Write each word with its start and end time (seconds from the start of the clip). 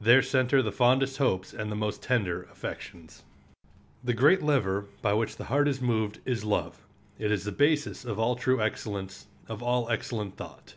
There 0.00 0.20
center 0.20 0.62
the 0.62 0.72
fondest 0.72 1.18
hopes 1.18 1.52
and 1.54 1.70
the 1.70 1.76
most 1.76 2.02
tender 2.02 2.42
affections. 2.50 3.22
The 4.02 4.14
great 4.14 4.42
lever 4.42 4.86
by 5.00 5.12
which 5.14 5.36
the 5.36 5.44
heart 5.44 5.68
is 5.68 5.80
moved 5.80 6.18
is 6.24 6.42
love; 6.42 6.84
it 7.20 7.30
is 7.30 7.44
the 7.44 7.52
basis 7.52 8.04
of 8.04 8.18
all 8.18 8.34
true 8.34 8.60
excellence, 8.60 9.28
of 9.48 9.62
all 9.62 9.88
excellent 9.88 10.36
thought. 10.36 10.74